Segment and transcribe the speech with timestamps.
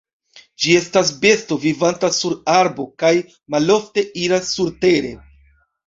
[0.63, 3.15] Ĝi estas besto vivanta sur arbo kaj
[3.57, 5.19] malofte iras surtere.